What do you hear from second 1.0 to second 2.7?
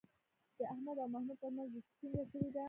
او محمود ترمنځ دوستي ټینگه شوې ده.